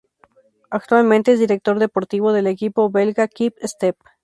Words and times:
Actualmente 0.71 1.31
es 1.31 1.39
director 1.39 1.77
deportivo 1.77 2.33
del 2.33 2.47
equipo 2.47 2.89
belga 2.89 3.27
QuickStep. 3.27 3.97